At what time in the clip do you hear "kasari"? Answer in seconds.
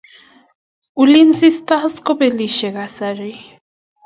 2.75-3.31